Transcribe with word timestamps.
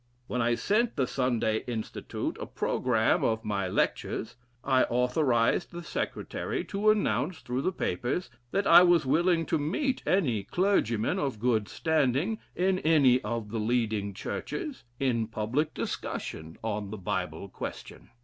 "When 0.25 0.41
I 0.41 0.55
sent 0.55 0.95
the 0.95 1.05
Sunday 1.05 1.57
Institute 1.67 2.35
a 2.39 2.47
programme 2.47 3.23
of 3.23 3.45
my 3.45 3.67
lectures, 3.67 4.35
I 4.63 4.85
authorised 4.85 5.69
the 5.69 5.83
Secretary 5.83 6.63
to 6.63 6.89
announce, 6.89 7.41
through 7.41 7.61
the 7.61 7.71
papers, 7.71 8.31
that 8.49 8.65
I 8.65 8.81
was 8.81 9.05
willing 9.05 9.45
to 9.45 9.59
meet 9.59 10.01
any 10.07 10.41
clergyman, 10.41 11.19
of 11.19 11.37
good 11.39 11.67
standing 11.69 12.39
in 12.55 12.79
any 12.79 13.21
of 13.21 13.51
the 13.51 13.59
leading 13.59 14.15
churches, 14.15 14.85
in 14.99 15.27
public 15.27 15.71
discussion 15.75 16.57
on 16.63 16.89
the 16.89 16.97
Bible 16.97 17.47
question." 17.47 18.09